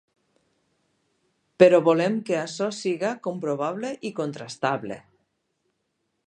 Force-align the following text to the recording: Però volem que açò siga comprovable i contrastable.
Però 1.63 1.79
volem 1.87 2.17
que 2.29 2.39
açò 2.45 2.71
siga 2.79 3.13
comprovable 3.29 3.93
i 4.11 4.15
contrastable. 4.23 4.99